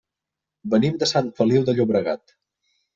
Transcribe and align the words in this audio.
Venim 0.75 0.97
de 1.05 1.09
Sant 1.13 1.31
Feliu 1.39 1.71
de 1.71 1.79
Llobregat. 1.79 2.39